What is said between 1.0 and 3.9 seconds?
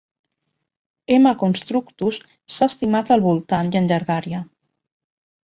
"M. constructus" s'ha estimat al voltant i